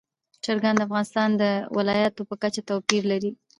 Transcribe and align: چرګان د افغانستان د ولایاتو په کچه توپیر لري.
چرګان 0.43 0.75
د 0.77 0.81
افغانستان 0.87 1.29
د 1.41 1.43
ولایاتو 1.77 2.21
په 2.29 2.35
کچه 2.41 2.61
توپیر 2.69 3.03
لري. 3.11 3.31